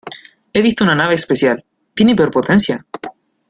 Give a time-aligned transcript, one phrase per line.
[0.51, 1.63] He visto una nave especial.¿
[1.93, 2.87] Tiene hiperpotencia?